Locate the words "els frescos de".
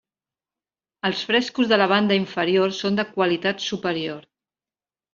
1.09-1.79